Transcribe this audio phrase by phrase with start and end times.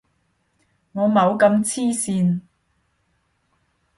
[0.93, 2.41] 我冇咁黐線